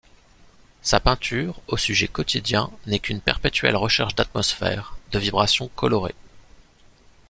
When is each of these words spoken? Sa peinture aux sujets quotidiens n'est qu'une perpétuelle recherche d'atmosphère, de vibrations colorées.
Sa 0.81 0.99
peinture 0.99 1.61
aux 1.67 1.77
sujets 1.77 2.07
quotidiens 2.07 2.71
n'est 2.87 2.97
qu'une 2.97 3.21
perpétuelle 3.21 3.75
recherche 3.75 4.15
d'atmosphère, 4.15 4.97
de 5.11 5.19
vibrations 5.19 5.67
colorées. 5.75 6.15